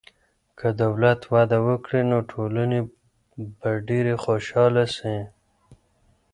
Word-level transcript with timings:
که 0.57 0.67
دولت 0.83 1.21
وده 1.33 1.57
وکړي، 1.67 2.01
نو 2.11 2.17
ټولني 2.31 2.79
به 3.59 3.69
ډېره 3.87 4.15
خوشحاله 4.25 4.83
سي. 4.95 5.15